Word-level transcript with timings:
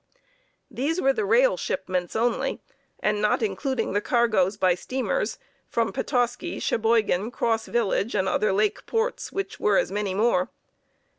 These 0.71 0.99
were 0.99 1.13
the 1.13 1.25
rail 1.25 1.57
shipments 1.57 2.15
only, 2.15 2.59
and 3.01 3.21
not 3.21 3.43
including 3.43 3.93
the 3.93 4.01
cargoes 4.01 4.57
by 4.57 4.73
steamers 4.73 5.37
from 5.69 5.93
Petoskey, 5.93 6.59
Cheboygan, 6.59 7.29
Cross 7.29 7.67
Village 7.67 8.15
and 8.15 8.27
other 8.27 8.51
lake 8.51 8.87
ports, 8.87 9.31
which 9.31 9.59
were 9.59 9.77
as 9.77 9.91
many 9.91 10.15
more. 10.15 10.49